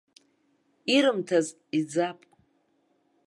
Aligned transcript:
Ирымҭаз 0.95 1.47
иӡап. 1.79 2.19